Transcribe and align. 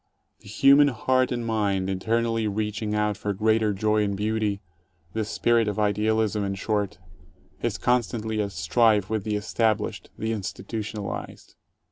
The 0.39 0.47
human 0.47 0.87
heart 0.87 1.31
and 1.31 1.45
mind, 1.45 1.87
eternally 1.87 2.47
reaching 2.47 2.95
out 2.95 3.17
for 3.17 3.33
greater 3.33 3.71
joy 3.71 4.01
and 4.03 4.17
beauty— 4.17 4.59
the 5.13 5.23
spirit 5.23 5.67
of 5.67 5.77
idealism, 5.77 6.43
in 6.43 6.55
short— 6.55 6.97
is 7.61 7.77
con 7.77 8.01
stantly 8.01 8.43
at 8.43 8.51
strife 8.51 9.11
with 9.11 9.25
the 9.25 9.35
established, 9.35 10.09
the 10.17 10.31
institutionalized. 10.31 11.53